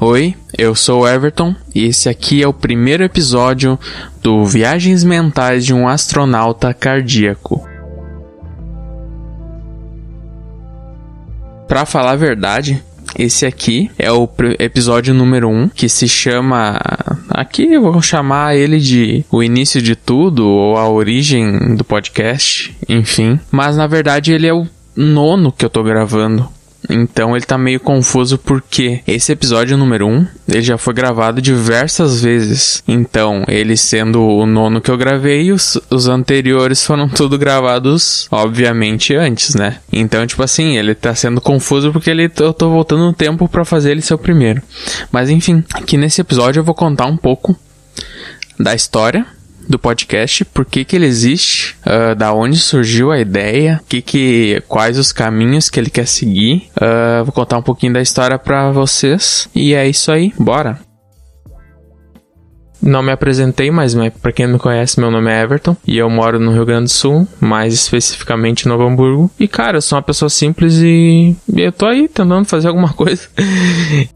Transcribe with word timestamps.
Oi, 0.00 0.34
eu 0.56 0.74
sou 0.74 1.06
Everton 1.06 1.54
e 1.74 1.84
esse 1.84 2.08
aqui 2.08 2.42
é 2.42 2.48
o 2.48 2.52
primeiro 2.54 3.04
episódio 3.04 3.78
do 4.22 4.42
Viagens 4.46 5.04
Mentais 5.04 5.66
de 5.66 5.74
um 5.74 5.86
Astronauta 5.86 6.72
Cardíaco. 6.72 7.68
Pra 11.68 11.84
falar 11.84 12.12
a 12.12 12.16
verdade, 12.16 12.82
esse 13.18 13.44
aqui 13.44 13.90
é 13.98 14.10
o 14.10 14.26
episódio 14.58 15.12
número 15.12 15.50
1, 15.50 15.54
um, 15.54 15.68
que 15.68 15.90
se 15.90 16.08
chama. 16.08 16.80
Aqui 17.28 17.74
eu 17.74 17.82
vou 17.82 18.00
chamar 18.00 18.56
ele 18.56 18.80
de 18.80 19.26
O 19.30 19.42
Início 19.42 19.82
de 19.82 19.94
Tudo, 19.94 20.48
ou 20.48 20.78
A 20.78 20.88
Origem 20.88 21.76
do 21.76 21.84
Podcast, 21.84 22.74
enfim. 22.88 23.38
Mas 23.50 23.76
na 23.76 23.86
verdade 23.86 24.32
ele 24.32 24.46
é 24.46 24.54
o 24.54 24.66
nono 24.96 25.52
que 25.52 25.66
eu 25.66 25.70
tô 25.70 25.82
gravando. 25.82 26.48
Então 26.88 27.36
ele 27.36 27.44
tá 27.44 27.56
meio 27.56 27.80
confuso 27.80 28.38
porque 28.38 29.00
esse 29.06 29.32
episódio 29.32 29.76
número 29.76 30.06
1, 30.06 30.10
um, 30.10 30.26
ele 30.48 30.62
já 30.62 30.76
foi 30.76 30.94
gravado 30.94 31.40
diversas 31.40 32.22
vezes. 32.22 32.82
Então, 32.86 33.44
ele 33.48 33.76
sendo 33.76 34.22
o 34.22 34.46
nono 34.46 34.80
que 34.80 34.90
eu 34.90 34.96
gravei, 34.96 35.52
os, 35.52 35.80
os 35.90 36.08
anteriores 36.08 36.82
foram 36.86 37.08
tudo 37.08 37.38
gravados, 37.38 38.26
obviamente, 38.30 39.14
antes, 39.14 39.54
né? 39.54 39.78
Então, 39.92 40.26
tipo 40.26 40.42
assim, 40.42 40.76
ele 40.76 40.94
tá 40.94 41.14
sendo 41.14 41.40
confuso 41.40 41.92
porque 41.92 42.10
ele, 42.10 42.30
eu 42.38 42.52
tô 42.52 42.70
voltando 42.70 43.04
no 43.04 43.12
tempo 43.12 43.48
para 43.48 43.64
fazer 43.64 43.92
ele 43.92 44.02
ser 44.02 44.14
o 44.14 44.18
primeiro. 44.18 44.62
Mas 45.10 45.30
enfim, 45.30 45.64
aqui 45.74 45.96
nesse 45.96 46.20
episódio 46.20 46.60
eu 46.60 46.64
vou 46.64 46.74
contar 46.74 47.06
um 47.06 47.16
pouco 47.16 47.56
da 48.58 48.74
história 48.74 49.26
do 49.68 49.78
podcast, 49.78 50.44
por 50.44 50.64
que, 50.64 50.84
que 50.84 50.96
ele 50.96 51.06
existe, 51.06 51.76
uh, 51.86 52.14
da 52.14 52.32
onde 52.32 52.58
surgiu 52.58 53.10
a 53.10 53.18
ideia, 53.18 53.80
que 53.88 54.02
que, 54.02 54.62
quais 54.68 54.98
os 54.98 55.12
caminhos 55.12 55.70
que 55.70 55.78
ele 55.78 55.90
quer 55.90 56.06
seguir. 56.06 56.68
Uh, 56.76 57.24
vou 57.24 57.32
contar 57.32 57.58
um 57.58 57.62
pouquinho 57.62 57.92
da 57.92 58.00
história 58.00 58.38
para 58.38 58.70
vocês. 58.70 59.48
E 59.54 59.74
é 59.74 59.88
isso 59.88 60.10
aí, 60.10 60.32
bora! 60.38 60.91
Não 62.82 63.02
me 63.02 63.12
apresentei, 63.12 63.70
mas 63.70 63.94
para 64.20 64.32
quem 64.32 64.46
não 64.46 64.54
me 64.54 64.58
conhece, 64.58 64.98
meu 64.98 65.10
nome 65.10 65.30
é 65.30 65.40
Everton 65.40 65.76
e 65.86 65.96
eu 65.96 66.10
moro 66.10 66.40
no 66.40 66.52
Rio 66.52 66.66
Grande 66.66 66.84
do 66.84 66.90
Sul, 66.90 67.28
mais 67.40 67.72
especificamente 67.72 68.64
em 68.64 68.68
Novo 68.68 68.84
Hamburgo. 68.84 69.30
E 69.38 69.46
cara, 69.46 69.76
eu 69.76 69.82
sou 69.82 69.96
uma 69.96 70.02
pessoa 70.02 70.28
simples 70.28 70.78
e 70.78 71.36
eu 71.54 71.70
tô 71.70 71.86
aí 71.86 72.08
tentando 72.08 72.44
fazer 72.44 72.68
alguma 72.68 72.90
coisa. 72.94 73.28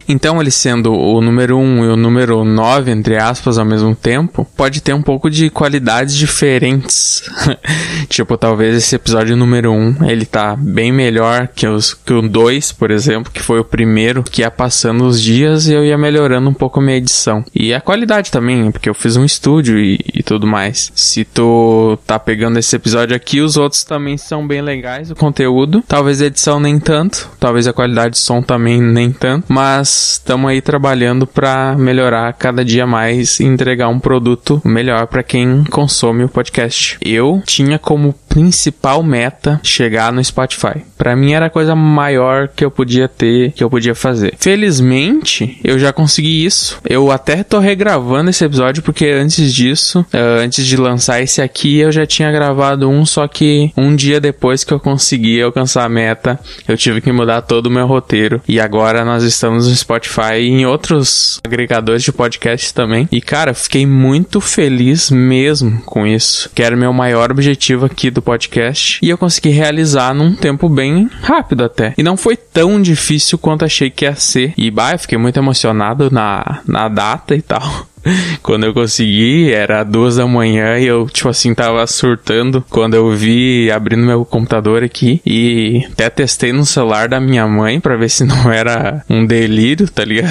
então, 0.09 0.41
ele 0.41 0.51
sendo 0.51 0.93
o 0.93 1.21
número 1.21 1.57
1 1.57 1.61
um 1.61 1.85
e 1.85 1.89
o 1.89 1.97
número 1.97 2.45
9, 2.45 2.91
entre 2.91 3.17
aspas, 3.17 3.57
ao 3.57 3.65
mesmo 3.65 3.95
tempo, 3.95 4.47
pode 4.57 4.81
ter 4.81 4.95
um 4.95 5.03
pouco 5.03 5.31
de 5.31 5.49
qualidades 5.49 6.17
diferentes. 6.17 7.23
tipo, 8.09 8.37
talvez 8.37 8.75
esse 8.75 8.97
episódio 8.97 9.37
número 9.37 9.71
1, 9.71 9.75
um, 9.75 10.05
ele 10.11 10.27
tá 10.27 10.57
bem 10.57 10.91
melhor 10.91 11.49
que, 11.55 11.69
os, 11.69 11.95
que 11.95 12.13
o 12.13 12.23
2, 12.23 12.73
por 12.73 12.91
exemplo, 12.91 13.33
que 13.33 13.43
foi 13.43 13.61
o 13.61 13.65
primeiro, 13.65 14.25
que 14.25 14.43
ia 14.43 14.51
passando 14.51 15.07
os 15.07 15.23
dias 15.23 15.69
e 15.69 15.73
eu 15.73 15.85
ia 15.85 15.97
melhorando 15.97 16.49
um 16.49 16.55
pouco 16.55 16.81
a 16.81 16.83
minha 16.83 16.97
edição. 16.97 17.45
E 17.55 17.73
a 17.73 17.81
qualidade 17.81 18.31
também 18.31 18.56
porque 18.71 18.89
eu 18.89 18.95
fiz 18.95 19.17
um 19.17 19.25
estúdio 19.25 19.79
e, 19.79 19.99
e, 20.15 20.23
tudo 20.23 20.47
mais. 20.47 20.91
Se 20.95 21.25
tu 21.25 21.99
tá 22.07 22.19
pegando 22.19 22.59
esse 22.59 22.75
episódio 22.75 23.15
aqui, 23.15 23.41
os 23.41 23.57
outros 23.57 23.85
também 23.85 24.17
são 24.17 24.47
bem 24.47 24.61
legais, 24.61 25.11
o 25.11 25.15
conteúdo. 25.15 25.83
Talvez 25.87 26.21
a 26.21 26.27
edição 26.27 26.59
nem 26.61 26.79
tanto, 26.79 27.31
talvez 27.39 27.67
a 27.67 27.73
qualidade 27.73 28.15
de 28.15 28.19
som 28.19 28.43
também 28.43 28.81
nem 28.81 29.13
tanto, 29.13 29.47
mas 29.49 30.13
estamos 30.13 30.51
aí 30.51 30.61
trabalhando 30.61 31.27
para 31.27 31.75
melhorar 31.77 32.33
cada 32.35 32.65
dia 32.65 32.87
mais 32.87 33.41
e 33.41 33.45
entregar 33.45 33.89
um 33.89 33.99
produto 33.99 34.61
melhor 34.65 35.07
para 35.07 35.23
quem 35.23 35.65
consome 35.65 36.25
o 36.25 36.29
podcast. 36.29 36.99
Eu 37.01 37.43
tinha 37.45 37.79
como 37.79 38.15
principal 38.37 39.03
meta 39.03 39.59
chegar 39.63 40.13
no 40.13 40.23
Spotify. 40.23 40.85
Para 40.99 41.17
mim 41.17 41.33
era 41.33 41.47
a 41.47 41.51
coisa 41.51 41.75
maior 41.75 42.49
que 42.49 42.63
eu 42.63 42.71
podia 42.71 43.09
ter, 43.09 43.53
que 43.53 43.65
eu 43.65 43.71
podia 43.71 43.95
fazer. 43.95 44.35
Felizmente, 44.37 45.59
eu 45.65 45.79
já 45.79 45.91
consegui 45.91 46.45
isso. 46.45 46.79
Eu 46.87 47.11
até 47.11 47.43
tô 47.43 47.59
regravando 47.59 48.29
esse 48.29 48.45
episódio 48.45 48.83
porque 48.83 49.07
antes 49.07 49.55
disso, 49.55 50.01
uh, 50.13 50.43
antes 50.45 50.67
de 50.67 50.77
lançar 50.77 51.23
esse 51.23 51.41
aqui, 51.41 51.79
eu 51.79 51.91
já 51.91 52.05
tinha 52.05 52.31
gravado 52.31 52.91
um, 52.91 53.07
só 53.07 53.27
que 53.27 53.73
um 53.75 53.97
dia 53.97 54.21
depois 54.21 54.65
que 54.65 54.75
eu 54.75 54.81
consegui 54.81 55.41
alcançar 55.41 55.85
a 55.85 55.89
meta, 55.89 56.39
eu 56.69 56.77
tive 56.77 57.01
que 57.01 57.11
mudar 57.11 57.41
todo 57.41 57.69
o 57.69 57.71
meu 57.71 57.87
roteiro. 57.87 58.43
E 58.47 58.61
agora 58.61 59.03
nós 59.03 59.23
estamos 59.23 59.67
no 59.67 59.75
Spotify 59.75 60.41
e 60.41 60.49
em 60.49 60.67
outros 60.67 61.41
agregadores 61.43 62.03
de 62.03 62.13
podcast 62.13 62.75
também. 62.75 63.09
E 63.11 63.23
cara, 63.23 63.55
fiquei 63.55 63.87
muito 63.87 64.43
feliz 64.43 65.11
mesmo 65.11 65.81
com 65.87 66.07
isso, 66.07 66.51
que 66.55 66.63
era 66.63 66.77
meu 66.77 66.93
maior 66.93 67.31
objetivo 67.31 67.87
aqui 67.87 68.11
do 68.11 68.26
podcast 68.27 68.99
e 69.01 69.09
eu 69.09 69.17
consegui 69.17 69.51
realizar 69.51 70.13
num 70.13 70.35
tempo 70.35 70.69
bem 70.69 71.09
rápido 71.23 71.63
até. 71.63 71.95
E 71.97 72.03
não 72.03 72.17
foi 72.17 72.37
tão 72.37 72.83
difícil 72.83 73.39
quanto 73.39 73.65
achei 73.65 73.89
que 73.89 74.05
ia 74.05 74.17
ser. 74.17 74.53
E 74.59 74.69
bah, 74.69 74.99
fiquei 74.99 75.17
muito 75.17 75.39
emocionado 75.39 76.11
na, 76.11 76.61
na 76.67 76.89
data 76.89 77.37
e 77.37 77.41
tal. 77.41 77.63
Quando 78.43 78.65
eu 78.65 78.75
consegui, 78.75 79.53
era 79.53 79.85
duas 79.85 80.17
da 80.17 80.27
manhã 80.27 80.77
e 80.79 80.87
eu, 80.87 81.07
tipo 81.09 81.29
assim, 81.29 81.55
tava 81.55 81.85
surtando 81.87 82.65
quando 82.71 82.95
eu 82.95 83.11
vi 83.11 83.69
abrindo 83.69 84.07
meu 84.07 84.25
computador 84.25 84.85
aqui 84.85 85.21
e 85.27 85.85
até 85.91 86.09
testei 86.09 86.53
no 86.53 86.65
celular 86.65 87.09
da 87.09 87.19
minha 87.19 87.49
mãe 87.49 87.81
para 87.81 87.97
ver 87.97 88.09
se 88.09 88.23
não 88.23 88.51
era 88.53 89.05
um 89.11 89.27
delírio, 89.27 89.89
tá 89.91 90.05
ligado? 90.05 90.31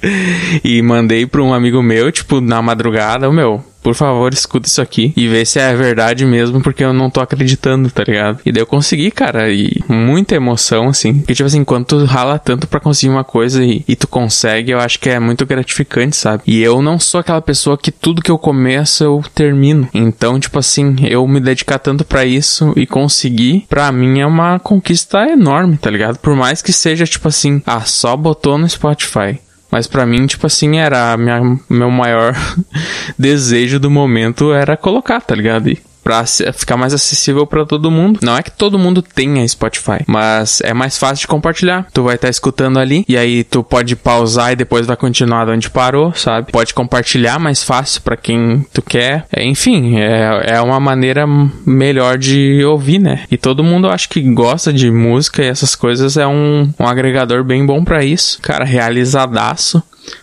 e 0.64 0.80
mandei 0.80 1.26
pra 1.26 1.42
um 1.42 1.52
amigo 1.52 1.82
meu, 1.82 2.10
tipo, 2.10 2.40
na 2.40 2.62
madrugada, 2.62 3.28
o 3.28 3.32
meu, 3.32 3.62
por 3.86 3.94
favor, 3.94 4.34
escuta 4.34 4.66
isso 4.66 4.82
aqui 4.82 5.12
e 5.16 5.28
vê 5.28 5.44
se 5.44 5.60
é 5.60 5.72
verdade 5.76 6.26
mesmo, 6.26 6.60
porque 6.60 6.82
eu 6.82 6.92
não 6.92 7.08
tô 7.08 7.20
acreditando, 7.20 7.88
tá 7.88 8.02
ligado? 8.02 8.40
E 8.44 8.50
daí 8.50 8.60
eu 8.60 8.66
consegui, 8.66 9.12
cara, 9.12 9.48
e 9.48 9.80
muita 9.88 10.34
emoção, 10.34 10.88
assim. 10.88 11.20
Porque, 11.20 11.34
tipo 11.34 11.46
assim, 11.46 11.62
quando 11.62 11.84
tu 11.84 12.04
rala 12.04 12.36
tanto 12.36 12.66
para 12.66 12.80
conseguir 12.80 13.12
uma 13.12 13.22
coisa 13.22 13.62
e, 13.64 13.84
e, 13.86 13.94
tu 13.94 14.08
consegue, 14.08 14.72
eu 14.72 14.80
acho 14.80 14.98
que 14.98 15.08
é 15.08 15.20
muito 15.20 15.46
gratificante, 15.46 16.16
sabe? 16.16 16.42
E 16.48 16.60
eu 16.60 16.82
não 16.82 16.98
sou 16.98 17.20
aquela 17.20 17.40
pessoa 17.40 17.78
que 17.78 17.92
tudo 17.92 18.22
que 18.22 18.30
eu 18.30 18.38
começo 18.38 19.04
eu 19.04 19.22
termino. 19.32 19.88
Então, 19.94 20.40
tipo 20.40 20.58
assim, 20.58 20.96
eu 21.08 21.24
me 21.28 21.38
dedicar 21.38 21.78
tanto 21.78 22.04
para 22.04 22.24
isso 22.24 22.72
e 22.74 22.88
conseguir, 22.88 23.66
pra 23.68 23.92
mim 23.92 24.18
é 24.18 24.26
uma 24.26 24.58
conquista 24.58 25.30
enorme, 25.30 25.76
tá 25.76 25.88
ligado? 25.88 26.18
Por 26.18 26.34
mais 26.34 26.60
que 26.60 26.72
seja, 26.72 27.06
tipo 27.06 27.28
assim, 27.28 27.62
ah, 27.64 27.82
só 27.82 28.16
botou 28.16 28.58
no 28.58 28.68
Spotify. 28.68 29.38
Mas 29.70 29.86
para 29.86 30.06
mim, 30.06 30.26
tipo 30.26 30.46
assim, 30.46 30.78
era 30.78 31.16
minha, 31.16 31.40
meu 31.68 31.90
maior 31.90 32.34
desejo 33.18 33.80
do 33.80 33.90
momento 33.90 34.52
era 34.52 34.76
colocar, 34.76 35.20
tá 35.20 35.34
ligado? 35.34 35.68
E 35.68 35.78
pra 36.06 36.24
ficar 36.24 36.76
mais 36.76 36.94
acessível 36.94 37.44
para 37.44 37.66
todo 37.66 37.90
mundo. 37.90 38.20
Não 38.22 38.36
é 38.36 38.42
que 38.42 38.52
todo 38.52 38.78
mundo 38.78 39.02
tenha 39.02 39.46
Spotify, 39.48 40.04
mas 40.06 40.60
é 40.60 40.72
mais 40.72 40.96
fácil 40.96 41.22
de 41.22 41.26
compartilhar. 41.26 41.84
Tu 41.92 42.00
vai 42.00 42.14
estar 42.14 42.28
tá 42.28 42.30
escutando 42.30 42.78
ali 42.78 43.04
e 43.08 43.18
aí 43.18 43.42
tu 43.42 43.64
pode 43.64 43.96
pausar 43.96 44.52
e 44.52 44.56
depois 44.56 44.86
vai 44.86 44.96
continuar 44.96 45.48
onde 45.48 45.68
parou, 45.68 46.14
sabe? 46.14 46.52
Pode 46.52 46.72
compartilhar 46.72 47.40
mais 47.40 47.64
fácil 47.64 48.02
para 48.02 48.16
quem 48.16 48.64
tu 48.72 48.82
quer. 48.82 49.26
É, 49.32 49.44
enfim, 49.44 49.98
é, 49.98 50.54
é 50.54 50.60
uma 50.60 50.78
maneira 50.78 51.26
melhor 51.66 52.16
de 52.16 52.64
ouvir, 52.64 53.00
né? 53.00 53.24
E 53.28 53.36
todo 53.36 53.64
mundo 53.64 53.88
acho 53.88 54.08
que 54.08 54.22
gosta 54.32 54.72
de 54.72 54.88
música 54.92 55.42
e 55.42 55.48
essas 55.48 55.74
coisas 55.74 56.16
é 56.16 56.26
um, 56.26 56.72
um 56.78 56.86
agregador 56.86 57.42
bem 57.42 57.66
bom 57.66 57.82
para 57.82 58.04
isso. 58.04 58.38
Cara, 58.40 58.64
realizadaço. 58.64 59.82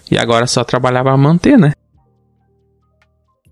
E 0.09 0.17
agora 0.17 0.45
é 0.45 0.47
só 0.47 0.63
trabalhar 0.63 1.03
pra 1.03 1.17
manter, 1.17 1.57
né? 1.57 1.73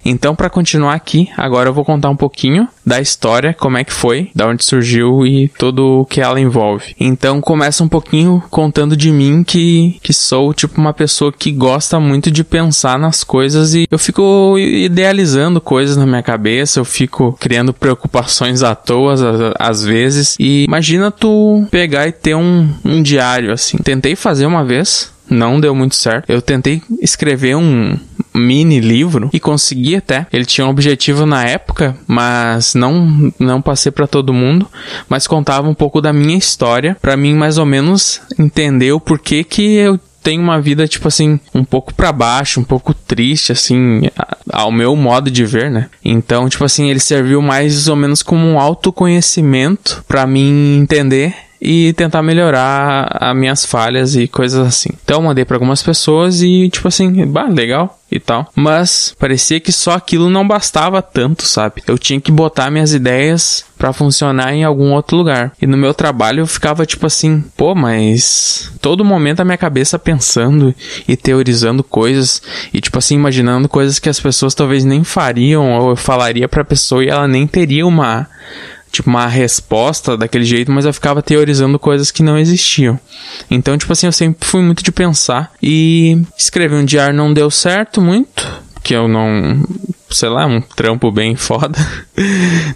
Então, 0.03 0.35
para 0.35 0.50
continuar 0.50 0.94
aqui, 0.94 1.29
agora 1.38 1.69
eu 1.69 1.73
vou 1.73 1.85
contar 1.85 2.09
um 2.09 2.16
pouquinho 2.16 2.67
da 2.85 3.00
história, 3.00 3.53
como 3.53 3.78
é 3.78 3.84
que 3.84 3.94
foi, 3.94 4.31
da 4.35 4.47
onde 4.47 4.66
surgiu 4.66 5.25
e 5.25 5.47
tudo 5.50 6.01
o 6.01 6.06
que 6.06 6.19
ela 6.19 6.39
envolve. 6.39 6.95
Então, 7.00 7.39
começa 7.39 7.84
um 7.84 7.88
pouquinho 7.88 8.44
contando 8.50 8.97
de 8.97 9.12
mim 9.12 9.44
que, 9.44 10.00
que 10.01 10.13
sou 10.13 10.53
tipo 10.53 10.79
uma 10.79 10.94
pessoa 10.94 11.31
que 11.31 11.51
gosta 11.51 12.00
muito 12.00 12.31
de 12.31 12.44
pensar 12.44 12.97
nas 12.97 13.23
coisas 13.23 13.73
e 13.73 13.88
eu 13.89 14.00
fico 14.00 14.57
idealizando 14.57 15.62
coisas 15.62 15.95
na 15.95 16.06
minha 16.06 16.23
cabeça, 16.23 16.79
eu 16.79 16.85
fico 16.85 17.38
criando 17.39 17.73
preocupações 17.73 18.63
à 18.63 18.75
toa 18.75 19.16
às 19.59 19.83
vezes. 19.83 20.35
E 20.39 20.66
imagina 20.66 21.12
tu 21.12 21.66
pegar 21.69 22.07
e 22.07 22.12
ter 22.12 22.35
um, 22.35 22.69
um 22.83 23.01
diário 23.01 23.51
assim. 23.54 23.77
Tentei 23.77 24.15
fazer 24.15 24.45
uma 24.45 24.63
vez, 24.63 25.12
não 25.30 25.59
deu 25.59 25.74
muito 25.74 25.95
certo. 25.95 26.30
Eu 26.30 26.42
tentei 26.42 26.81
escrever 27.01 27.56
um 27.56 27.97
mini 28.33 28.80
livro 28.80 29.30
e 29.33 29.39
consegui 29.39 29.95
até. 29.95 30.28
Ele 30.31 30.45
tinha 30.45 30.66
um 30.66 30.69
objetivo 30.69 31.25
na 31.25 31.44
época, 31.44 31.95
mas 32.07 32.74
não 32.74 33.31
não 33.39 33.62
passei 33.62 33.92
para 33.92 34.07
todo 34.07 34.33
mundo, 34.33 34.68
mas 35.10 35.28
contava 35.28 35.68
um 35.68 35.74
pouco 35.74 36.01
da 36.01 36.13
minha 36.13 36.38
história 36.38 36.98
para 37.01 37.18
mim 37.18 37.36
mais 37.36 37.57
ou 37.57 37.66
menos 37.66 38.22
entender 38.39 38.92
o 38.92 39.00
porquê 39.00 39.44
que 39.44 39.75
eu 39.75 40.00
tenho 40.22 40.42
uma 40.42 40.62
vida, 40.62 40.88
tipo 40.88 41.07
assim, 41.07 41.39
um 41.54 41.63
pouco 41.63 41.94
para 41.94 42.12
baixo, 42.12 42.60
um 42.60 42.63
pouco 42.63 42.94
triste, 42.94 43.51
assim, 43.51 44.04
ao 44.51 44.72
meu 44.72 44.95
modo 44.95 45.31
de 45.31 45.44
ver, 45.45 45.72
né? 45.72 45.89
Então, 46.06 46.48
tipo 46.48 46.63
assim, 46.63 46.89
ele 46.89 47.00
serviu 47.00 47.42
mais 47.42 47.88
ou 47.88 47.95
menos 47.95 48.22
como 48.22 48.45
um 48.45 48.60
autoconhecimento 48.60 50.04
para 50.07 50.28
mim 50.28 50.78
entender 50.80 51.33
e 51.62 51.94
tentar 51.94 52.24
melhorar 52.24 53.18
as 53.19 53.36
minhas 53.36 53.63
falhas 53.63 54.16
e 54.16 54.28
coisas 54.28 54.66
assim. 54.66 54.90
Então 55.04 55.18
eu 55.18 55.22
mandei 55.22 55.46
para 55.46 55.56
algumas 55.56 55.84
pessoas 55.84 56.42
e 56.42 56.68
tipo 56.69 56.88
assim, 56.88 57.24
bah, 57.28 57.48
legal 57.48 58.00
e 58.12 58.19
tal. 58.19 58.52
Mas 58.56 59.16
parecia 59.19 59.60
que 59.60 59.72
só 59.72 59.92
aquilo 59.92 60.30
não 60.30 60.48
bastava 60.48 61.02
tanto, 61.02 61.44
sabe? 61.44 61.84
Eu 61.88 62.00
tinha 62.00 62.19
que 62.19 62.31
botar 62.31 62.72
minhas 62.72 62.94
ideias 62.94 63.63
para 63.78 63.94
funcionar 63.94 64.54
em 64.54 64.63
algum 64.63 64.92
outro 64.92 65.16
lugar. 65.16 65.54
E 65.62 65.68
no 65.68 65.78
meu 65.78 65.94
trabalho 65.94 66.42
eu 66.42 66.48
ficava 66.48 66.86
tipo 66.86 67.06
assim, 67.06 67.44
pô, 67.56 67.75
mas 67.75 68.72
todo 68.81 69.06
momento 69.06 69.42
a 69.42 69.46
minha 69.46 69.57
cabeça 69.57 70.00
pensando 70.00 70.74
e 71.07 71.16
teorizando 71.16 71.84
coisas 71.84 72.42
e 72.74 72.81
tipo 72.81 72.98
assim 72.98 73.16
imaginando 73.16 73.69
coisas 73.69 74.00
que 74.00 74.10
as 74.10 74.19
pessoas 74.19 74.56
talvez 74.56 74.84
nem 74.84 75.04
fariam 75.04 75.72
ou 75.74 75.92
eu 75.92 75.96
falaria 75.96 76.50
para 76.50 76.66
pessoa 76.66 77.04
e 77.04 77.10
ela 77.10 77.28
nem 77.28 77.46
teria 77.46 77.86
uma 77.86 78.28
tipo, 78.92 79.10
uma 79.10 79.28
resposta 79.28 80.18
daquele 80.18 80.44
jeito, 80.44 80.72
mas 80.72 80.86
eu 80.86 80.94
ficava 80.94 81.22
teorizando 81.22 81.80
coisas 81.80 82.12
que 82.12 82.22
não 82.22 82.38
existiam. 82.38 83.00
Então, 83.50 83.78
tipo 83.78 83.92
assim, 83.94 84.06
eu 84.06 84.12
sempre 84.12 84.48
fui 84.48 84.62
muito 84.62 84.84
de 84.84 84.92
pensar 84.92 85.52
e 85.62 86.22
escrever 86.38 86.76
um 86.76 86.86
diário 86.86 87.16
não 87.16 87.34
deu 87.34 87.50
certo 87.50 88.02
muito, 88.02 88.48
que 88.84 88.94
eu 88.94 89.08
não, 89.08 89.64
sei 90.10 90.30
lá, 90.30 90.46
um 90.46 90.60
trampo 90.60 91.12
bem 91.12 91.36
foda. 91.38 91.80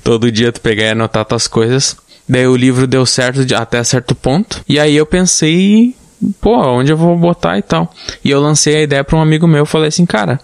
Todo 0.03 0.31
dia 0.31 0.51
tu 0.51 0.61
pegar 0.61 0.85
e 0.85 0.89
anotar 0.89 1.25
tuas 1.25 1.47
coisas. 1.47 1.97
Daí 2.27 2.47
o 2.47 2.55
livro 2.55 2.87
deu 2.87 3.05
certo 3.05 3.41
até 3.55 3.83
certo 3.83 4.15
ponto. 4.15 4.63
E 4.67 4.79
aí 4.79 4.95
eu 4.95 5.05
pensei, 5.05 5.95
pô, 6.41 6.55
onde 6.55 6.91
eu 6.91 6.97
vou 6.97 7.17
botar 7.17 7.57
e 7.57 7.61
tal. 7.61 7.91
E 8.23 8.31
eu 8.31 8.39
lancei 8.39 8.77
a 8.77 8.81
ideia 8.81 9.03
para 9.03 9.17
um 9.17 9.21
amigo 9.21 9.47
meu, 9.47 9.65
falei 9.65 9.89
assim, 9.89 10.05
cara, 10.05 10.39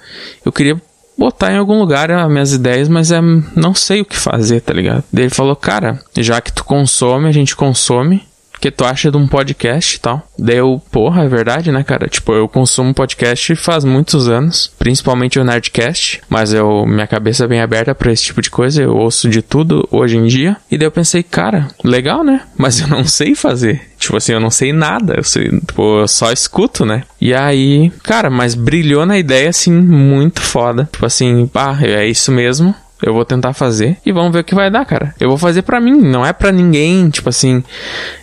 eu 0.45 0.51
queria 0.51 0.79
botar 1.21 1.53
em 1.53 1.57
algum 1.57 1.77
lugar 1.77 2.09
as 2.09 2.31
minhas 2.31 2.51
ideias, 2.51 2.89
mas 2.89 3.11
é, 3.11 3.21
não 3.55 3.75
sei 3.75 4.01
o 4.01 4.05
que 4.05 4.17
fazer, 4.17 4.59
tá 4.61 4.73
ligado? 4.73 5.03
Daí 5.13 5.25
ele 5.25 5.33
falou, 5.33 5.55
cara, 5.55 5.99
já 6.17 6.41
que 6.41 6.51
tu 6.51 6.65
consome, 6.65 7.27
a 7.29 7.31
gente 7.31 7.55
consome, 7.55 8.23
que 8.61 8.69
tu 8.69 8.85
acha 8.85 9.09
de 9.11 9.17
um 9.17 9.27
podcast 9.27 9.95
e 9.95 9.99
tal. 9.99 10.21
Daí 10.37 10.57
eu, 10.57 10.81
porra, 10.91 11.23
é 11.23 11.27
verdade, 11.27 11.71
né, 11.71 11.83
cara? 11.83 12.07
Tipo, 12.07 12.33
eu 12.33 12.47
consumo 12.47 12.93
podcast 12.93 13.55
faz 13.55 13.83
muitos 13.83 14.29
anos, 14.29 14.71
principalmente 14.77 15.39
o 15.39 15.43
Nerdcast, 15.43 16.21
mas 16.29 16.53
eu, 16.53 16.85
minha 16.85 17.07
cabeça 17.07 17.45
é 17.45 17.47
bem 17.47 17.59
aberta 17.59 17.95
para 17.95 18.11
esse 18.11 18.23
tipo 18.23 18.41
de 18.41 18.51
coisa, 18.51 18.83
eu 18.83 18.95
ouço 18.95 19.27
de 19.27 19.41
tudo 19.41 19.87
hoje 19.91 20.15
em 20.15 20.27
dia. 20.27 20.55
E 20.69 20.77
daí 20.77 20.85
eu 20.85 20.91
pensei, 20.91 21.23
cara, 21.23 21.67
legal, 21.83 22.23
né? 22.23 22.41
Mas 22.55 22.79
eu 22.79 22.87
não 22.87 23.03
sei 23.03 23.33
fazer. 23.33 23.81
Tipo 23.97 24.17
assim, 24.17 24.33
eu 24.33 24.39
não 24.39 24.51
sei 24.51 24.71
nada, 24.71 25.15
eu, 25.17 25.23
sei, 25.23 25.49
tipo, 25.49 25.99
eu 25.99 26.07
só 26.07 26.31
escuto, 26.31 26.85
né? 26.85 27.03
E 27.19 27.33
aí, 27.33 27.91
cara, 28.03 28.29
mas 28.29 28.55
brilhou 28.55 29.05
na 29.05 29.17
ideia, 29.17 29.49
assim, 29.49 29.71
muito 29.71 30.41
foda. 30.41 30.89
Tipo 30.91 31.05
assim, 31.05 31.49
ah, 31.53 31.77
é 31.81 32.07
isso 32.07 32.31
mesmo. 32.31 32.73
Eu 33.01 33.13
vou 33.13 33.25
tentar 33.25 33.53
fazer 33.53 33.97
e 34.05 34.11
vamos 34.11 34.31
ver 34.31 34.39
o 34.39 34.43
que 34.43 34.55
vai 34.55 34.69
dar, 34.69 34.85
cara. 34.85 35.13
Eu 35.19 35.29
vou 35.29 35.37
fazer 35.37 35.61
para 35.63 35.79
mim, 35.79 35.99
não 35.99 36.25
é 36.25 36.31
para 36.33 36.51
ninguém. 36.51 37.09
Tipo 37.09 37.29
assim, 37.29 37.63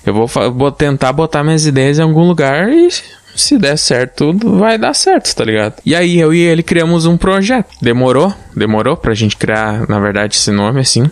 eu 0.06 0.14
vou, 0.14 0.26
vou 0.26 0.70
tentar 0.70 1.12
botar 1.12 1.42
minhas 1.42 1.66
ideias 1.66 1.98
em 1.98 2.02
algum 2.02 2.26
lugar 2.26 2.68
e 2.68 2.88
se 3.34 3.56
der 3.56 3.76
certo, 3.76 4.36
vai 4.58 4.76
dar 4.76 4.94
certo, 4.94 5.34
tá 5.34 5.44
ligado? 5.44 5.74
E 5.86 5.94
aí 5.94 6.18
eu 6.18 6.34
e 6.34 6.40
ele 6.40 6.62
criamos 6.62 7.06
um 7.06 7.16
projeto. 7.16 7.68
Demorou, 7.80 8.34
demorou 8.54 8.96
pra 8.96 9.14
gente 9.14 9.36
criar, 9.36 9.88
na 9.88 10.00
verdade, 10.00 10.34
esse 10.36 10.50
nome 10.50 10.80
assim 10.80 11.08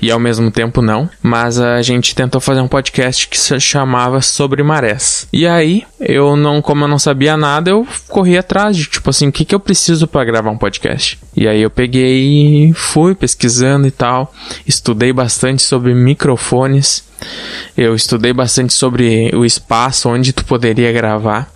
e 0.00 0.10
ao 0.10 0.18
mesmo 0.18 0.50
tempo 0.50 0.82
não. 0.82 1.08
Mas 1.22 1.58
a 1.60 1.82
gente 1.82 2.14
tentou 2.14 2.40
fazer 2.40 2.60
um 2.60 2.68
podcast 2.68 3.28
que 3.28 3.38
se 3.38 3.58
chamava 3.60 4.20
Sobre 4.20 4.62
Marés. 4.62 5.26
E 5.32 5.46
aí, 5.46 5.84
eu 5.98 6.36
não, 6.36 6.62
como 6.62 6.84
eu 6.84 6.88
não 6.88 6.98
sabia 6.98 7.36
nada, 7.36 7.70
eu 7.70 7.86
corri 8.08 8.36
atrás 8.36 8.76
de 8.76 8.86
tipo 8.86 9.10
assim, 9.10 9.28
o 9.28 9.32
que, 9.32 9.44
que 9.44 9.54
eu 9.54 9.60
preciso 9.60 10.06
para 10.06 10.24
gravar 10.24 10.50
um 10.50 10.58
podcast. 10.58 11.18
E 11.36 11.46
aí 11.46 11.62
eu 11.62 11.70
peguei 11.70 12.68
e 12.68 12.72
fui 12.72 13.14
pesquisando 13.14 13.86
e 13.86 13.90
tal. 13.90 14.32
Estudei 14.66 15.12
bastante 15.12 15.62
sobre 15.62 15.94
microfones. 15.94 17.04
Eu 17.76 17.94
estudei 17.94 18.32
bastante 18.32 18.72
sobre 18.72 19.30
o 19.34 19.44
espaço 19.44 20.08
onde 20.08 20.32
tu 20.32 20.44
poderia 20.44 20.90
gravar 20.90 21.52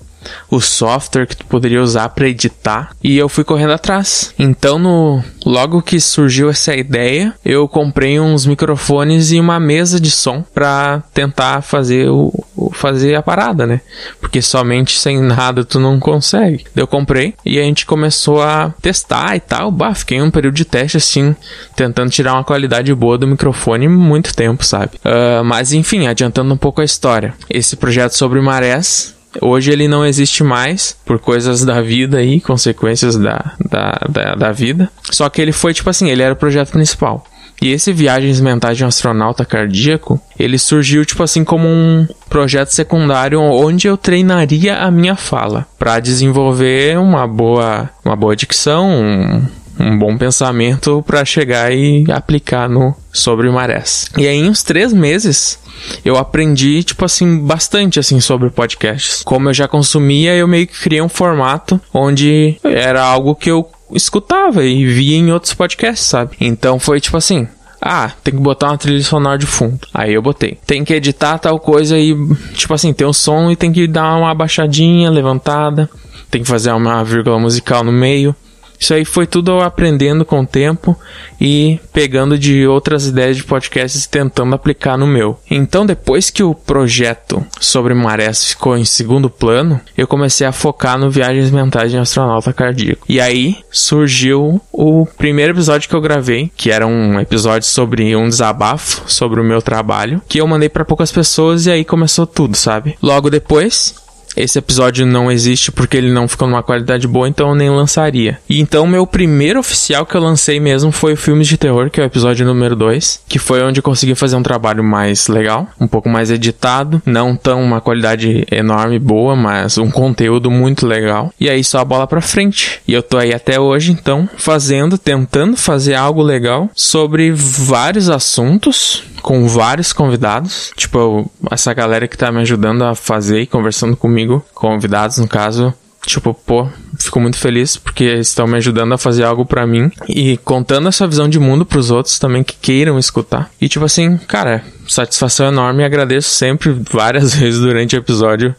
o 0.51 0.61
software 0.61 1.27
que 1.27 1.37
tu 1.37 1.45
poderia 1.47 1.83
usar 1.83 2.09
para 2.11 2.29
editar 2.29 2.91
e 3.03 3.17
eu 3.17 3.29
fui 3.29 3.45
correndo 3.45 3.73
atrás. 3.73 4.33
Então, 4.39 4.79
no 4.79 5.23
logo 5.45 5.83
que 5.83 6.01
surgiu 6.01 6.49
essa 6.49 6.75
ideia, 6.75 7.35
eu 7.45 7.69
comprei 7.69 8.19
uns 8.19 8.47
microfones 8.47 9.33
e 9.33 9.41
uma 9.41 9.61
mesa 9.61 10.01
de 10.01 10.11
som 10.11 10.43
para 10.55 11.03
tentar 11.13 11.63
fazer 11.63 12.09
o, 12.09 12.33
fazer 12.73 13.15
a 13.15 13.23
parada, 13.23 13.67
né? 13.67 13.81
Porque 14.21 14.41
somente 14.43 14.99
sem 14.99 15.21
nada 15.21 15.65
tu 15.65 15.79
não 15.79 15.99
consegue. 15.99 16.65
Eu 16.75 16.87
comprei 16.87 17.35
e 17.45 17.59
a 17.59 17.63
gente 17.63 17.87
começou 17.87 18.43
a 18.43 18.73
testar 18.81 19.37
e 19.37 19.41
tal. 19.41 19.71
Bah, 19.71 19.95
fiquei 19.95 20.21
um 20.21 20.31
período 20.31 20.55
de 20.55 20.65
teste 20.65 20.97
assim, 20.97 21.35
tentando 21.77 22.11
tirar 22.11 22.35
uma 22.35 22.45
qualidade 22.45 22.95
boa 22.95 23.19
do 23.19 23.27
microfone 23.27 23.89
muito 23.89 24.35
tempo, 24.35 24.65
sabe? 24.65 24.93
Uh, 25.05 25.45
mas 25.45 25.73
enfim, 25.73 26.07
adiantando 26.07 26.53
um 26.53 26.57
pouco 26.57 26.81
a 26.81 26.85
história. 26.85 27.35
Esse 27.49 27.77
projeto 27.77 28.13
sobre 28.13 28.41
marés 28.41 29.14
Hoje 29.41 29.71
ele 29.73 29.89
não 29.89 30.05
existe 30.05 30.43
mais 30.43 30.97
por 31.05 31.19
coisas 31.19 31.65
da 31.65 31.81
vida 31.81 32.23
e 32.23 32.41
consequências 32.41 33.17
da, 33.17 33.53
da, 33.69 34.01
da, 34.09 34.35
da, 34.35 34.53
vida. 34.53 34.91
Só 35.11 35.29
que 35.29 35.41
ele 35.41 35.53
foi 35.53 35.75
tipo 35.75 35.91
assim, 35.91 36.09
ele 36.09 36.23
era 36.23 36.35
o 36.35 36.37
projeto 36.37 36.71
principal. 36.71 37.25
E 37.63 37.71
esse 37.71 37.93
Viagens 37.93 38.41
Mentais 38.41 38.77
de 38.77 38.85
um 38.85 38.89
Astronauta 38.89 39.45
Cardíaco, 39.45 40.21
ele 40.39 40.59
surgiu 40.59 41.05
tipo 41.05 41.23
assim 41.23 41.45
como 41.45 41.67
um 41.67 42.07
projeto 42.29 42.71
secundário 42.71 43.41
onde 43.41 43.87
eu 43.87 43.97
treinaria 43.97 44.77
a 44.77 44.91
minha 44.91 45.17
fala 45.17 45.67
para 45.79 46.01
desenvolver 46.01 46.99
uma 46.99 47.27
boa, 47.27 47.89
uma 48.05 48.17
boa 48.17 48.35
dicção, 48.35 48.91
um, 48.91 49.43
um 49.79 49.99
bom 49.99 50.17
pensamento 50.17 51.03
para 51.07 51.25
chegar 51.25 51.73
e 51.73 52.05
aplicar 52.11 52.69
no 52.69 52.95
sobre 53.13 53.51
marés. 53.51 54.11
E 54.17 54.27
aí, 54.27 54.37
em 54.37 54.49
uns 54.49 54.63
três 54.63 54.93
meses, 54.93 55.59
eu 56.05 56.17
aprendi, 56.17 56.83
tipo 56.83 57.05
assim, 57.05 57.39
bastante, 57.39 57.99
assim, 57.99 58.21
sobre 58.21 58.51
podcasts. 58.51 59.23
Como 59.23 59.49
eu 59.49 59.55
já 59.55 59.69
consumia, 59.69 60.35
eu 60.35 60.49
meio 60.49 60.67
que 60.67 60.81
criei 60.81 61.03
um 61.03 61.09
formato 61.09 61.81
onde 61.93 62.57
era 62.63 63.03
algo 63.03 63.35
que 63.35 63.51
eu 63.51 63.69
escutava 63.93 64.65
e 64.65 64.87
via 64.87 65.17
em 65.17 65.33
outros 65.33 65.55
podcasts, 65.55 66.07
sabe? 66.07 66.37
Então 66.41 66.79
foi 66.79 67.01
tipo 67.01 67.17
assim, 67.17 67.47
ah, 67.81 68.11
tem 68.23 68.35
que 68.35 68.41
botar 68.41 68.69
uma 68.69 68.79
trilha 68.79 69.03
sonora 69.03 69.37
de 69.37 69.47
fundo. 69.47 69.87
Aí 69.93 70.15
eu 70.15 70.23
botei. 70.23 70.59
Tem 70.67 70.83
que 70.85 70.95
editar 70.95 71.39
tal 71.39 71.61
coisa 71.61 71.99
e, 71.99 72.17
tipo 72.55 72.73
assim, 72.73 72.93
tem 72.93 73.07
um 73.07 73.13
som 73.13 73.51
e 73.51 73.57
tem 73.57 73.71
que 73.71 73.87
dar 73.87 74.17
uma 74.17 74.31
abaixadinha, 74.31 75.11
levantada. 75.11 75.89
Tem 76.31 76.43
que 76.43 76.49
fazer 76.49 76.73
uma 76.73 77.05
vírgula 77.05 77.39
musical 77.39 77.85
no 77.85 77.93
meio. 77.93 78.35
Isso 78.79 78.95
aí 78.95 79.05
foi 79.05 79.27
tudo 79.27 79.61
aprendendo 79.61 80.25
com 80.25 80.41
o 80.41 80.47
tempo 80.47 80.97
e 81.41 81.79
pegando 81.93 82.39
de 82.39 82.67
outras 82.67 83.07
ideias 83.07 83.37
de 83.37 83.45
podcasts 83.45 84.05
e 84.05 84.09
tentando 84.09 84.55
aplicar 84.55 84.97
no 84.97 85.07
meu. 85.07 85.39
Então, 85.51 85.87
depois 85.87 86.31
que 86.31 86.43
o 86.43 86.55
projeto 86.55 87.45
sobre 87.61 87.95
marés 87.95 88.45
ficou 88.45 88.77
em 88.77 88.85
segundo 88.85 89.31
plano, 89.31 89.81
eu 89.97 90.07
comecei 90.07 90.47
a 90.47 90.53
focar 90.53 90.99
no 90.99 91.11
Viagens 91.11 91.51
Mentais 91.51 91.91
de 91.91 91.99
Astronauta 91.99 92.53
Cardíaco. 92.53 93.07
E 93.09 93.21
aí 93.21 93.57
surgiu 93.71 94.61
o 94.73 95.07
primeiro 95.07 95.53
episódio 95.53 95.89
que 95.89 95.95
eu 95.95 96.01
gravei, 96.01 96.51
que 96.57 96.71
era 96.71 96.87
um 96.87 97.19
episódio 97.21 97.69
sobre 97.69 98.15
um 98.15 98.29
desabafo 98.29 99.03
sobre 99.07 99.41
o 99.41 99.45
meu 99.45 99.63
trabalho, 99.63 100.21
que 100.29 100.41
eu 100.41 100.47
mandei 100.47 100.69
para 100.69 100.85
poucas 100.85 101.13
pessoas 101.13 101.67
e 101.67 101.71
aí 101.71 101.85
começou 101.85 102.27
tudo, 102.27 102.57
sabe? 102.57 102.97
Logo 103.03 103.31
depois, 103.31 103.95
esse 104.37 104.59
episódio 104.59 105.07
não 105.07 105.31
existe 105.31 105.71
porque 105.71 105.97
ele 105.97 106.11
não 106.11 106.29
ficou 106.29 106.49
numa 106.49 106.63
qualidade 106.63 107.07
boa, 107.07 107.29
então 107.29 107.51
eu 107.51 107.55
nem 107.55 107.71
lançaria. 107.71 108.39
E 108.49 108.61
então 108.61 108.87
meu 108.87 109.07
primeiro 109.07 109.61
oficial 109.61 110.07
que 110.07 110.15
eu 110.15 110.21
lancei 110.21 110.59
mesmo 110.61 110.91
foi 110.93 111.13
o 111.13 111.17
Filmes 111.17 111.49
de 111.49 111.57
Terror, 111.57 111.91
que 111.91 112.01
é 112.01 112.05
o 112.05 112.07
episódio 112.07 112.47
número 112.47 112.77
2, 112.77 113.23
que 113.29 113.39
foi 113.39 113.63
onde 113.63 113.79
eu 113.81 113.85
consegui 113.85 114.15
fazer 114.15 114.37
um 114.37 114.43
trabalho 114.43 114.83
mais 114.83 115.29
legal, 115.29 115.69
um 115.81 115.87
pouco 115.87 116.09
mais 116.09 116.31
editado, 116.31 117.03
não 117.07 117.37
tão 117.37 117.63
uma 117.63 117.81
qualidade 117.81 118.47
enorme 118.51 118.99
boa, 118.99 119.37
mas 119.37 119.79
um 119.79 119.91
conteúdo 119.91 120.51
muito 120.51 120.87
legal. 120.87 121.33
E 121.39 121.49
aí 121.49 121.63
só 121.63 121.79
a 121.79 121.85
bola 121.85 122.07
para 122.07 122.21
frente. 122.21 122.81
E 122.87 122.93
eu 122.93 123.03
tô 123.03 123.19
aí 123.19 123.33
até 123.33 123.59
hoje, 123.59 123.93
então, 123.93 124.29
fazendo, 124.37 124.99
tentando 124.99 125.57
fazer 125.57 125.95
algo 125.95 126.23
legal 126.23 126.71
sobre 126.75 127.33
vários 127.33 128.09
assuntos 128.09 129.03
com 129.25 129.49
vários 129.49 129.91
convidados. 129.91 130.71
Tipo, 130.77 131.31
essa 131.51 131.73
galera 131.73 132.07
que 132.07 132.17
tá 132.17 132.31
me 132.31 132.43
ajudando 132.43 132.83
a 132.83 132.95
fazer 132.95 133.41
e 133.41 133.47
conversando 133.47 133.97
comigo, 133.97 134.45
convidados 134.53 135.17
no 135.17 135.27
caso. 135.27 135.73
Tipo, 136.05 136.35
pô, 136.35 136.69
fico 136.99 137.19
muito 137.19 137.39
feliz 137.39 137.79
porque 137.79 138.05
estão 138.05 138.47
me 138.47 138.59
ajudando 138.59 138.93
a 138.93 138.99
fazer 138.99 139.25
algo 139.25 139.47
para 139.47 139.67
mim 139.67 139.91
e 140.07 140.37
contando 140.37 140.89
essa 140.89 141.07
visão 141.07 141.27
de 141.27 141.41
mundo 141.41 141.65
para 141.65 141.79
os 141.79 141.91
outros 141.91 142.19
também 142.19 142.45
que 142.45 142.55
queiram 142.61 142.99
escutar. 142.99 143.51
E 143.59 143.67
tipo 143.67 143.87
assim, 143.87 144.19
cara, 144.19 144.63
satisfação 144.87 145.49
enorme 145.49 145.83
e 145.83 145.87
agradeço 145.87 146.29
sempre 146.29 146.77
várias 146.93 147.33
vezes 147.41 147.59
durante 147.59 147.97
o 147.97 148.01
episódio 148.01 148.55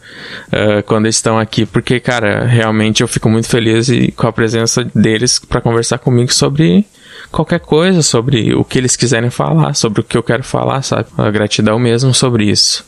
uh, 0.48 0.82
quando 0.82 1.06
estão 1.06 1.38
aqui, 1.38 1.64
porque 1.64 2.00
cara, 2.00 2.44
realmente 2.44 3.02
eu 3.02 3.06
fico 3.06 3.28
muito 3.28 3.46
feliz 3.46 3.88
e, 3.88 4.10
com 4.10 4.26
a 4.26 4.32
presença 4.32 4.82
deles 4.92 5.38
para 5.38 5.60
conversar 5.60 5.98
comigo 5.98 6.34
sobre 6.34 6.84
qualquer 7.36 7.60
coisa 7.60 8.02
sobre 8.02 8.54
o 8.54 8.64
que 8.64 8.78
eles 8.78 8.96
quiserem 8.96 9.28
falar, 9.28 9.74
sobre 9.74 10.00
o 10.00 10.04
que 10.04 10.16
eu 10.16 10.22
quero 10.22 10.42
falar, 10.42 10.80
sabe? 10.80 11.06
A 11.18 11.30
gratidão 11.30 11.78
mesmo 11.78 12.14
sobre 12.14 12.50
isso. 12.50 12.82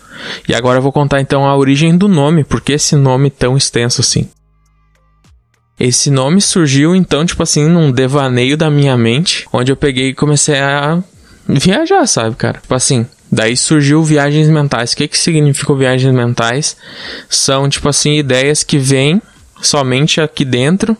E 0.48 0.54
agora 0.54 0.78
eu 0.78 0.82
vou 0.82 0.90
contar 0.90 1.20
então 1.20 1.46
a 1.46 1.54
origem 1.54 1.96
do 1.96 2.08
nome, 2.08 2.44
porque 2.44 2.72
esse 2.72 2.96
nome 2.96 3.28
tão 3.28 3.58
extenso 3.58 4.00
assim. 4.00 4.26
Esse 5.78 6.10
nome 6.10 6.40
surgiu 6.40 6.96
então, 6.96 7.26
tipo 7.26 7.42
assim, 7.42 7.68
num 7.68 7.92
devaneio 7.92 8.56
da 8.56 8.70
minha 8.70 8.96
mente, 8.96 9.46
onde 9.52 9.70
eu 9.70 9.76
peguei 9.76 10.08
e 10.08 10.14
comecei 10.14 10.58
a 10.58 11.02
viajar, 11.46 12.06
sabe, 12.06 12.34
cara? 12.34 12.58
Tipo 12.58 12.74
assim, 12.74 13.06
Daí 13.30 13.58
surgiu 13.58 14.02
viagens 14.02 14.48
mentais. 14.48 14.92
O 14.92 14.96
que 14.96 15.06
que 15.06 15.18
significam 15.18 15.76
viagens 15.76 16.14
mentais? 16.14 16.74
São 17.28 17.68
tipo 17.68 17.86
assim 17.86 18.14
ideias 18.14 18.64
que 18.64 18.78
vêm 18.78 19.20
somente 19.60 20.18
aqui 20.18 20.46
dentro 20.46 20.96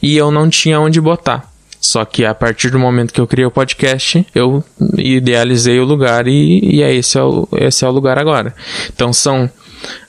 e 0.00 0.16
eu 0.16 0.30
não 0.30 0.48
tinha 0.48 0.78
onde 0.78 1.00
botar. 1.00 1.51
Só 1.82 2.04
que 2.04 2.24
a 2.24 2.32
partir 2.32 2.70
do 2.70 2.78
momento 2.78 3.12
que 3.12 3.20
eu 3.20 3.26
criei 3.26 3.44
o 3.44 3.50
podcast, 3.50 4.24
eu 4.32 4.64
idealizei 4.96 5.80
o 5.80 5.84
lugar 5.84 6.28
e, 6.28 6.60
e 6.76 6.82
é 6.82 6.94
esse, 6.94 7.18
é 7.18 7.22
o, 7.22 7.48
esse 7.58 7.84
é 7.84 7.88
o 7.88 7.90
lugar 7.90 8.18
agora. 8.18 8.54
Então 8.88 9.12
são 9.12 9.50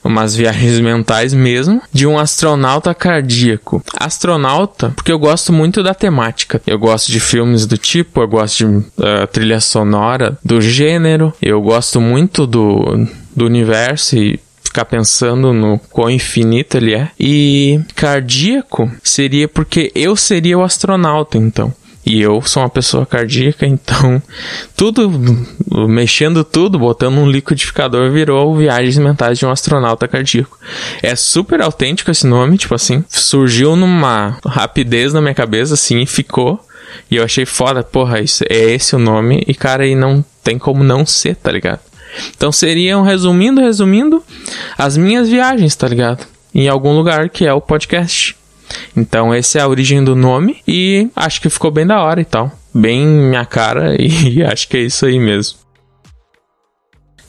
umas 0.04 0.36
viagens 0.36 0.80
mentais 0.80 1.34
mesmo, 1.34 1.82
de 1.92 2.06
um 2.06 2.20
astronauta 2.20 2.94
cardíaco. 2.94 3.84
Astronauta, 3.98 4.92
porque 4.96 5.12
eu 5.12 5.18
gosto 5.18 5.52
muito 5.52 5.82
da 5.82 5.94
temática. 5.94 6.62
Eu 6.68 6.78
gosto 6.78 7.12
de 7.12 7.20
filmes 7.20 7.66
do 7.66 7.78
tipo, 7.78 8.22
eu 8.22 8.28
gosto 8.28 8.58
de 8.58 8.66
uh, 8.66 9.28
trilha 9.32 9.60
sonora 9.60 10.38
do 10.44 10.62
gênero, 10.62 11.34
eu 11.42 11.62
gosto 11.62 12.00
muito 12.00 12.46
do, 12.46 13.08
do 13.36 13.46
universo 13.46 14.16
e 14.18 14.40
ficar 14.74 14.86
pensando 14.86 15.54
no 15.54 15.78
quão 15.78 16.10
infinito 16.10 16.76
ele 16.76 16.96
é. 16.96 17.12
E 17.20 17.80
cardíaco 17.96 18.92
seria 19.04 19.48
porque 19.48 19.92
eu 19.94 20.16
seria 20.16 20.58
o 20.58 20.64
astronauta, 20.64 21.38
então. 21.38 21.72
E 22.06 22.22
eu 22.22 22.42
sou 22.42 22.64
uma 22.64 22.70
pessoa 22.70 23.06
cardíaca, 23.06 23.66
então 23.68 24.22
tudo, 24.76 25.10
mexendo 25.88 26.44
tudo, 26.44 26.80
botando 26.80 27.20
um 27.20 27.30
liquidificador, 27.30 28.12
virou 28.12 28.58
Viagens 28.58 28.98
Mentais 28.98 29.38
de 29.38 29.46
um 29.46 29.52
Astronauta 29.52 30.08
Cardíaco. 30.08 30.58
É 31.02 31.16
super 31.16 31.62
autêntico 31.62 32.12
esse 32.12 32.28
nome, 32.28 32.58
tipo 32.58 32.76
assim, 32.76 33.06
surgiu 33.08 33.76
numa 33.76 34.38
rapidez 34.46 35.14
na 35.14 35.22
minha 35.22 35.36
cabeça, 35.36 35.76
assim, 35.76 36.02
e 36.02 36.06
ficou. 36.06 36.60
E 37.10 37.16
eu 37.16 37.24
achei 37.24 37.46
foda, 37.46 37.84
porra, 37.84 38.20
isso, 38.20 38.44
é 38.50 38.72
esse 38.72 38.96
o 38.96 39.00
nome, 39.00 39.44
e 39.48 39.54
cara, 39.54 39.84
aí 39.84 39.96
não 39.96 40.26
tem 40.44 40.58
como 40.58 40.84
não 40.84 41.06
ser, 41.06 41.36
tá 41.36 41.52
ligado? 41.52 41.80
Então 42.36 42.52
seriam, 42.52 43.02
resumindo, 43.04 43.62
resumindo, 43.62 44.24
as 44.78 44.98
minhas 44.98 45.30
viagens, 45.30 45.76
tá 45.76 45.88
ligado? 45.88 46.26
Em 46.54 46.68
algum 46.68 46.96
lugar 46.96 47.30
que 47.30 47.46
é 47.46 47.54
o 47.54 47.62
podcast. 47.62 48.36
Então 48.96 49.34
essa 49.34 49.60
é 49.60 49.62
a 49.62 49.68
origem 49.68 50.04
do 50.04 50.16
nome 50.16 50.58
e 50.68 51.10
acho 51.16 51.42
que 51.42 51.50
ficou 51.50 51.72
bem 51.72 51.86
da 51.86 52.02
hora 52.02 52.22
e 52.22 52.26
tal. 52.26 52.52
Bem 52.74 53.06
minha 53.06 53.46
cara 53.46 53.96
e 54.00 54.44
acho 54.44 54.68
que 54.68 54.78
é 54.78 54.82
isso 54.82 55.06
aí 55.06 55.20
mesmo. 55.20 55.64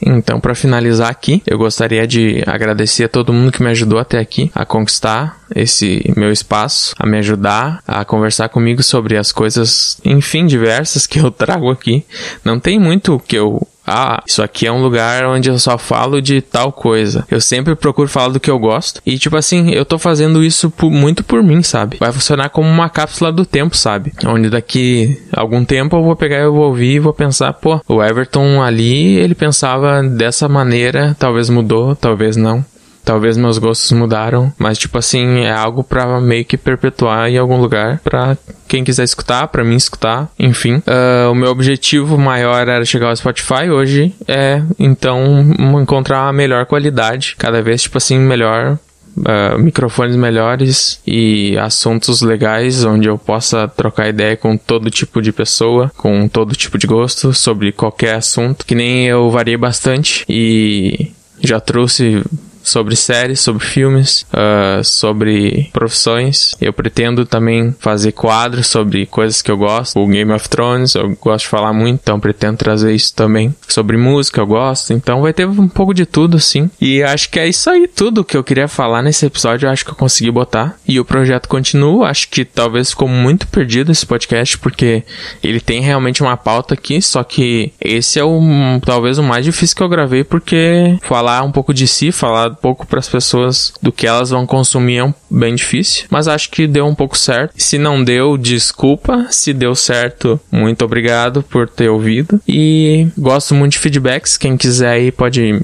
Então, 0.06 0.38
para 0.38 0.54
finalizar 0.54 1.08
aqui, 1.08 1.42
eu 1.46 1.56
gostaria 1.56 2.06
de 2.06 2.42
agradecer 2.46 3.04
a 3.04 3.08
todo 3.08 3.32
mundo 3.32 3.50
que 3.50 3.62
me 3.62 3.70
ajudou 3.70 3.98
até 3.98 4.18
aqui 4.18 4.50
a 4.54 4.64
conquistar 4.66 5.40
esse 5.54 6.12
meu 6.14 6.30
espaço, 6.30 6.94
a 6.98 7.06
me 7.06 7.16
ajudar 7.18 7.82
a 7.86 8.04
conversar 8.04 8.50
comigo 8.50 8.82
sobre 8.82 9.16
as 9.16 9.32
coisas, 9.32 9.98
enfim, 10.04 10.44
diversas 10.44 11.06
que 11.06 11.18
eu 11.18 11.30
trago 11.32 11.70
aqui. 11.70 12.04
Não 12.44 12.60
tem 12.60 12.78
muito 12.78 13.18
que 13.26 13.36
eu 13.36 13.66
ah, 13.86 14.22
isso 14.26 14.42
aqui 14.42 14.66
é 14.66 14.72
um 14.72 14.82
lugar 14.82 15.26
onde 15.26 15.48
eu 15.48 15.58
só 15.58 15.76
falo 15.76 16.20
de 16.20 16.40
tal 16.40 16.72
coisa. 16.72 17.24
Eu 17.30 17.40
sempre 17.40 17.74
procuro 17.74 18.08
falar 18.08 18.28
do 18.28 18.40
que 18.40 18.50
eu 18.50 18.58
gosto. 18.58 19.00
E, 19.04 19.18
tipo 19.18 19.36
assim, 19.36 19.70
eu 19.70 19.84
tô 19.84 19.98
fazendo 19.98 20.42
isso 20.42 20.70
por, 20.70 20.90
muito 20.90 21.22
por 21.22 21.42
mim, 21.42 21.62
sabe? 21.62 21.98
Vai 21.98 22.12
funcionar 22.12 22.48
como 22.48 22.68
uma 22.68 22.88
cápsula 22.88 23.30
do 23.30 23.44
tempo, 23.44 23.76
sabe? 23.76 24.12
Onde 24.26 24.48
daqui 24.48 25.20
algum 25.32 25.64
tempo 25.64 25.96
eu 25.96 26.02
vou 26.02 26.16
pegar, 26.16 26.38
eu 26.38 26.52
vou 26.52 26.68
ouvir 26.68 26.94
e 26.94 27.00
vou 27.00 27.12
pensar, 27.12 27.52
pô, 27.52 27.80
o 27.88 28.02
Everton 28.02 28.62
ali, 28.62 29.16
ele 29.16 29.34
pensava 29.34 30.02
dessa 30.02 30.48
maneira, 30.48 31.14
talvez 31.18 31.50
mudou, 31.50 31.94
talvez 31.94 32.36
não. 32.36 32.64
Talvez 33.04 33.36
meus 33.36 33.58
gostos 33.58 33.92
mudaram, 33.92 34.52
mas 34.58 34.78
tipo 34.78 34.96
assim, 34.98 35.40
é 35.40 35.52
algo 35.52 35.84
para 35.84 36.20
meio 36.20 36.44
que 36.44 36.56
perpetuar 36.56 37.28
em 37.28 37.36
algum 37.36 37.60
lugar 37.60 38.00
para 38.02 38.36
quem 38.66 38.82
quiser 38.82 39.04
escutar, 39.04 39.48
para 39.48 39.62
mim 39.62 39.76
escutar, 39.76 40.30
enfim. 40.38 40.76
Uh, 40.76 41.30
o 41.30 41.34
meu 41.34 41.50
objetivo 41.50 42.16
maior 42.16 42.66
era 42.66 42.84
chegar 42.84 43.10
ao 43.10 43.16
Spotify, 43.16 43.68
hoje 43.70 44.14
é 44.26 44.62
então 44.78 45.44
encontrar 45.80 46.28
a 46.28 46.32
melhor 46.32 46.64
qualidade, 46.66 47.36
cada 47.38 47.62
vez 47.62 47.82
tipo 47.82 47.98
assim 47.98 48.18
melhor 48.18 48.78
Uh, 49.16 49.56
microfones 49.60 50.16
melhores 50.16 51.00
e 51.06 51.56
assuntos 51.58 52.20
legais 52.20 52.84
onde 52.84 53.06
eu 53.06 53.16
possa 53.16 53.68
trocar 53.68 54.08
ideia 54.08 54.36
com 54.36 54.56
todo 54.56 54.90
tipo 54.90 55.22
de 55.22 55.30
pessoa, 55.30 55.88
com 55.96 56.26
todo 56.26 56.56
tipo 56.56 56.76
de 56.76 56.88
gosto 56.88 57.32
sobre 57.32 57.70
qualquer 57.70 58.16
assunto, 58.16 58.66
que 58.66 58.74
nem 58.74 59.06
eu 59.06 59.30
variei 59.30 59.56
bastante 59.56 60.24
e 60.28 61.12
já 61.40 61.60
trouxe 61.60 62.24
sobre 62.64 62.96
séries, 62.96 63.40
sobre 63.40 63.64
filmes, 63.64 64.26
uh, 64.32 64.82
sobre 64.82 65.68
profissões. 65.72 66.54
Eu 66.60 66.72
pretendo 66.72 67.26
também 67.26 67.74
fazer 67.78 68.12
quadros 68.12 68.66
sobre 68.66 69.06
coisas 69.06 69.42
que 69.42 69.50
eu 69.50 69.56
gosto. 69.56 70.00
O 70.00 70.08
Game 70.08 70.32
of 70.32 70.48
Thrones, 70.48 70.94
eu 70.94 71.16
gosto 71.20 71.44
de 71.44 71.50
falar 71.50 71.72
muito, 71.72 72.00
então 72.02 72.18
pretendo 72.18 72.56
trazer 72.56 72.94
isso 72.94 73.14
também. 73.14 73.54
Sobre 73.68 73.96
música, 73.96 74.40
eu 74.40 74.46
gosto. 74.46 74.92
Então 74.92 75.20
vai 75.20 75.32
ter 75.32 75.46
um 75.46 75.68
pouco 75.68 75.92
de 75.92 76.06
tudo, 76.06 76.40
sim. 76.40 76.70
E 76.80 77.02
acho 77.02 77.28
que 77.28 77.38
é 77.38 77.46
isso 77.46 77.68
aí, 77.68 77.86
tudo 77.86 78.24
que 78.24 78.36
eu 78.36 78.42
queria 78.42 78.66
falar 78.66 79.02
nesse 79.02 79.26
episódio. 79.26 79.66
Eu 79.66 79.70
acho 79.70 79.84
que 79.84 79.90
eu 79.90 79.96
consegui 79.96 80.30
botar. 80.30 80.76
E 80.88 80.98
o 80.98 81.04
projeto 81.04 81.48
continua. 81.48 82.08
Acho 82.08 82.28
que 82.28 82.44
talvez 82.44 82.90
ficou 82.90 83.08
muito 83.08 83.46
perdido 83.46 83.92
esse 83.92 84.06
podcast, 84.06 84.56
porque 84.58 85.02
ele 85.42 85.60
tem 85.60 85.80
realmente 85.80 86.22
uma 86.22 86.36
pauta 86.36 86.74
aqui. 86.74 87.02
Só 87.02 87.22
que 87.22 87.72
esse 87.80 88.18
é 88.18 88.24
o 88.24 88.40
talvez 88.84 89.18
o 89.18 89.22
mais 89.22 89.44
difícil 89.44 89.76
que 89.76 89.82
eu 89.82 89.88
gravei, 89.88 90.24
porque 90.24 90.96
falar 91.02 91.42
um 91.42 91.52
pouco 91.52 91.74
de 91.74 91.86
si, 91.86 92.10
falar 92.10 92.53
pouco 92.54 92.86
para 92.86 92.98
as 92.98 93.08
pessoas 93.08 93.72
do 93.82 93.92
que 93.92 94.06
elas 94.06 94.30
vão 94.30 94.46
consumir 94.46 94.96
é 94.96 95.04
um, 95.04 95.14
bem 95.30 95.54
difícil, 95.54 96.06
mas 96.10 96.28
acho 96.28 96.50
que 96.50 96.66
deu 96.66 96.86
um 96.86 96.94
pouco 96.94 97.16
certo. 97.16 97.52
Se 97.56 97.78
não 97.78 98.02
deu, 98.02 98.36
desculpa. 98.36 99.26
Se 99.30 99.52
deu 99.52 99.74
certo, 99.74 100.40
muito 100.50 100.84
obrigado 100.84 101.42
por 101.42 101.68
ter 101.68 101.88
ouvido. 101.88 102.40
E 102.46 103.08
gosto 103.18 103.54
muito 103.54 103.72
de 103.72 103.78
feedbacks. 103.78 104.36
Quem 104.36 104.56
quiser 104.56 104.90
aí 104.90 105.12
pode 105.12 105.60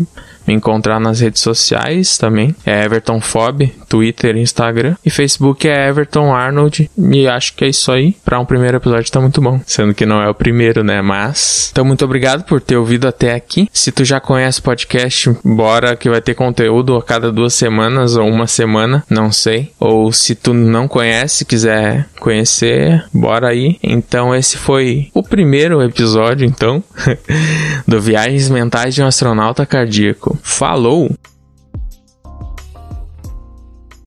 me 0.51 0.57
encontrar 0.57 0.99
nas 0.99 1.21
redes 1.21 1.41
sociais 1.41 2.19
também. 2.19 2.55
É 2.67 2.85
Everton 2.85 3.21
Fob, 3.21 3.73
Twitter, 3.89 4.37
Instagram. 4.37 4.97
E 5.05 5.11
Facebook 5.11 5.69
é 5.69 5.89
Everton 5.89 6.35
Arnold. 6.35 6.91
E 6.99 7.29
acho 7.29 7.55
que 7.55 7.65
é 7.65 7.69
isso 7.69 7.93
aí. 7.93 8.17
Para 8.25 8.41
um 8.41 8.45
primeiro 8.45 8.77
episódio 8.77 9.11
tá 9.11 9.21
muito 9.21 9.41
bom. 9.41 9.61
Sendo 9.65 9.95
que 9.95 10.05
não 10.05 10.21
é 10.21 10.29
o 10.29 10.35
primeiro, 10.35 10.83
né? 10.83 11.01
Mas. 11.01 11.69
Então, 11.71 11.85
muito 11.85 12.05
obrigado 12.05 12.45
por 12.45 12.61
ter 12.61 12.77
ouvido 12.77 13.07
até 13.07 13.35
aqui. 13.35 13.69
Se 13.73 13.93
tu 13.93 14.05
já 14.05 14.19
conhece 14.19 14.61
o 14.61 14.63
podcast, 14.63 15.31
bora 15.45 15.97
que 15.97 16.11
vai 16.11 16.21
ter 16.21 16.35
conteúdo 16.35 16.97
a 16.97 17.03
cada 17.03 17.31
duas 17.31 17.55
semanas 17.55 18.17
ou 18.17 18.29
uma 18.29 18.47
semana, 18.47 19.05
não 19.09 19.31
sei. 19.31 19.71
Ou 19.79 20.13
se 20.13 20.35
tu 20.35 20.53
não 20.53 20.89
conhece, 20.89 21.45
quiser 21.45 22.07
conhecer, 22.19 23.05
bora 23.13 23.49
aí. 23.49 23.79
Então, 23.83 24.35
esse 24.35 24.57
foi 24.57 25.09
o 25.15 25.23
primeiro 25.23 25.83
episódio, 25.83 26.47
então, 26.47 26.83
do 27.87 28.01
Viagens 28.01 28.51
Mentais 28.51 28.95
de 28.95 29.03
um 29.03 29.07
Astronauta 29.07 29.65
Cardíaco. 29.65 30.40
Falou! 30.43 31.11